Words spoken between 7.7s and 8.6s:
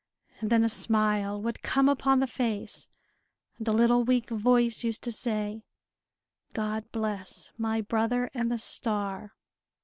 brother and the